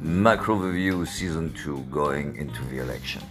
[0.00, 3.22] Macro Review Season 2 going into the election.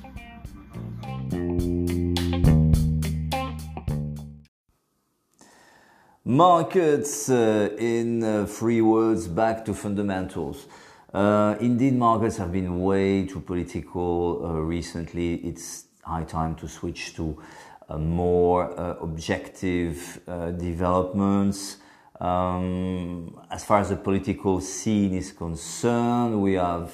[6.26, 10.66] Markets uh, in uh, three words back to fundamentals.
[11.14, 15.36] Uh, indeed, markets have been way too political uh, recently.
[15.36, 17.38] It's high time to switch to
[17.98, 21.78] more uh, objective uh, developments.
[22.20, 26.94] Um, as far as the political scene is concerned, we have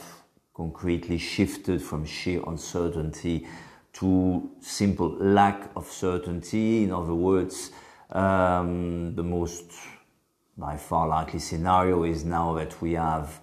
[0.54, 3.48] concretely shifted from sheer uncertainty
[3.94, 6.84] to simple lack of certainty.
[6.84, 7.72] In other words,
[8.12, 9.72] um, the most
[10.58, 13.40] by far likely scenario is now that we have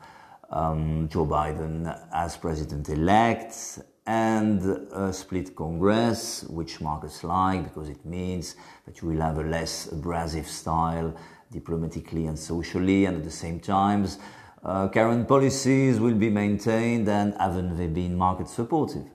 [0.51, 8.05] um, Joe Biden as president elect and a split Congress, which markets like because it
[8.05, 8.55] means
[8.85, 11.15] that you will have a less abrasive style
[11.51, 14.07] diplomatically and socially, and at the same time,
[14.65, 19.07] uh, current policies will be maintained and haven't they been market supportive.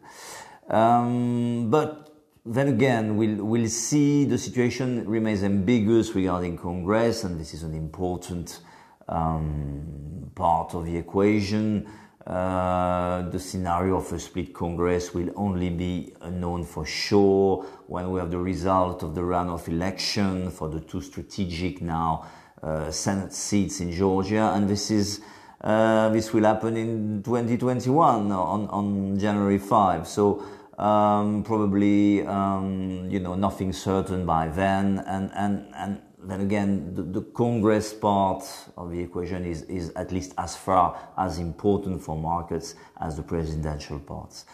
[0.70, 2.10] Um, but
[2.46, 7.73] then again, we'll, we'll see the situation remains ambiguous regarding Congress, and this is an
[7.73, 8.62] important
[9.08, 11.88] um, part of the equation.
[12.25, 18.19] Uh, the scenario of a split Congress will only be known for sure when we
[18.19, 22.23] have the result of the runoff election for the two strategic now
[22.61, 25.22] uh, Senate seats in Georgia, and this is
[25.61, 30.08] uh, this will happen in 2021 on, on January 5.
[30.08, 30.44] So
[30.77, 37.02] um, probably um, you know nothing certain by then, and and and then again the,
[37.02, 38.44] the, Congress part
[38.77, 43.23] of the equation is is at least as far as important for markets as the
[43.23, 44.45] presidential parts.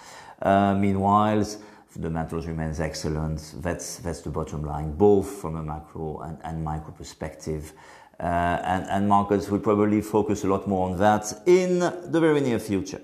[0.42, 1.44] Uh, meanwhile,
[1.88, 3.56] fundamentals remains excellent.
[3.58, 7.74] That's that's the bottom line, both from a macro and, and micro perspective.
[8.20, 8.24] Uh,
[8.64, 12.58] and, and markets will probably focus a lot more on that in the very near
[12.58, 13.02] future.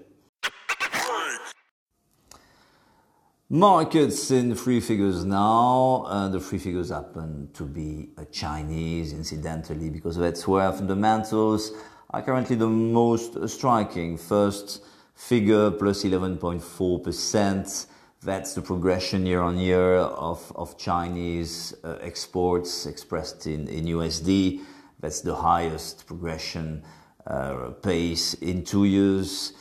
[3.54, 6.06] Markets in three figures now.
[6.08, 11.72] Uh, the three figures happen to be uh, Chinese, incidentally, because that's where fundamentals
[12.10, 14.18] are currently the most striking.
[14.18, 14.84] First
[15.14, 17.86] figure plus 11.4%.
[18.24, 24.62] That's the progression year on year of, of Chinese uh, exports expressed in, in USD.
[25.00, 26.82] That's the highest progression
[27.28, 29.54] uh, pace in two years.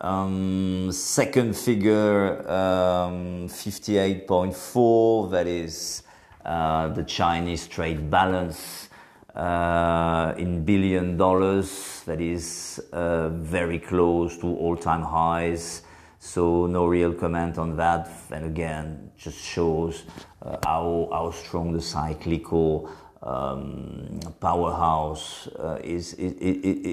[0.00, 6.02] Um, second figure, um, 58.4, that is
[6.42, 8.88] uh, the Chinese trade balance
[9.34, 15.82] uh, in billion dollars, that is uh, very close to all time highs.
[16.18, 18.10] So, no real comment on that.
[18.30, 20.04] And again, just shows
[20.40, 22.90] uh, how, how strong the cyclical
[23.22, 26.32] um, powerhouse uh, is, is,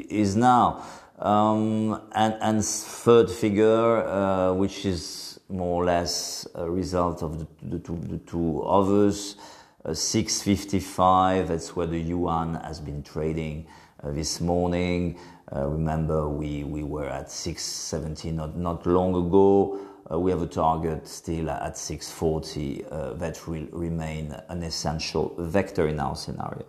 [0.09, 0.83] is now.
[1.19, 7.47] Um, and, and third figure, uh, which is more or less a result of the,
[7.63, 9.35] the, two, the two others,
[9.85, 13.65] uh, 655, that's where the yuan has been trading
[14.03, 15.17] uh, this morning.
[15.55, 19.79] Uh, remember, we, we were at 670 not, not long ago.
[20.11, 25.87] Uh, we have a target still at 640 uh, that will remain an essential vector
[25.87, 26.65] in our scenario.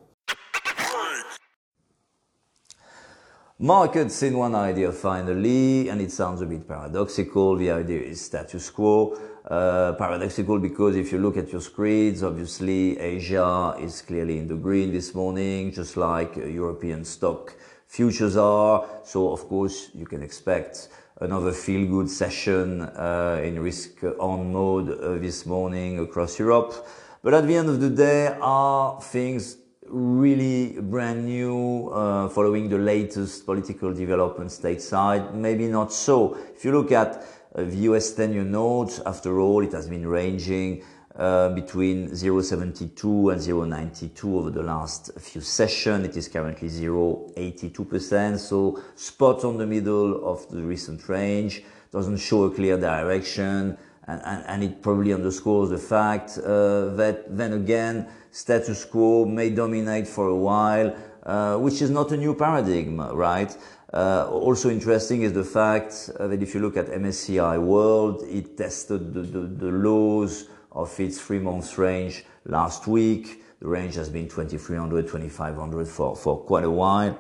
[3.61, 7.57] Markets in one idea finally, and it sounds a bit paradoxical.
[7.57, 9.19] The idea is status quo.
[9.45, 14.55] Uh, paradoxical because if you look at your screens, obviously Asia is clearly in the
[14.55, 17.57] green this morning, just like European stock
[17.89, 18.87] futures are.
[19.03, 20.89] So of course you can expect
[21.21, 26.87] another feel-good session uh, in risk-on mode uh, this morning across Europe.
[27.25, 29.57] But at the end of the day, are things
[29.91, 35.35] really brand new uh, following the latest political development stateside?
[35.35, 36.37] Maybe not so.
[36.55, 40.83] If you look at uh, the US 10-year notes, after all, it has been ranging
[41.17, 46.07] uh, between 0.72 and 0.92 over the last few sessions.
[46.07, 51.63] It is currently 0.82%, so spot on the middle of the recent range.
[51.91, 53.77] Doesn't show a clear direction,
[54.09, 59.51] and, and, and it probably underscores the fact uh, that then again, status quo may
[59.51, 63.57] dominate for a while, uh, which is not a new paradigm, right?
[63.93, 68.57] Uh, also interesting is the fact uh, that if you look at MSCI World, it
[68.57, 73.43] tested the, the, the lows of its three months range last week.
[73.61, 77.19] The range has been 2300, 2500 for, for quite a while.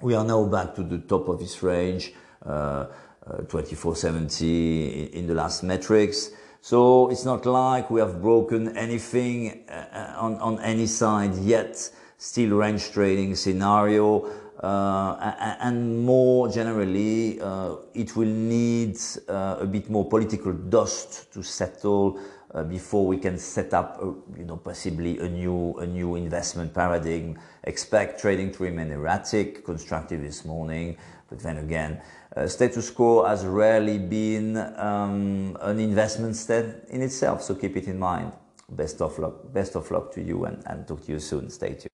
[0.00, 2.12] We are now back to the top of this range,
[2.44, 2.86] uh,
[3.24, 6.32] uh, 2470 in the last metrics.
[6.60, 11.88] So it's not like we have broken anything uh, on, on any side yet.
[12.18, 14.28] still range trading scenario.
[14.58, 17.38] Uh, and more generally,
[17.94, 18.96] it will need
[19.28, 22.18] a bit more political dust to settle
[22.68, 24.00] before we can set up,
[24.36, 27.38] you know, possibly a new a new investment paradigm.
[27.64, 30.96] Expect trading to remain erratic, constructive this morning,
[31.28, 32.00] but then again,
[32.36, 37.42] uh, status quo has rarely been um, an investment step in itself.
[37.42, 38.32] So keep it in mind.
[38.68, 39.52] Best of luck.
[39.52, 41.50] Best of luck to you, and, and talk to you soon.
[41.50, 41.91] Stay tuned.